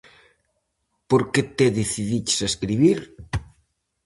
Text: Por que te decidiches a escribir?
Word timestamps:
Por 1.09 1.21
que 1.31 1.41
te 1.57 1.67
decidiches 1.79 2.39
a 2.41 2.49
escribir? 2.51 2.99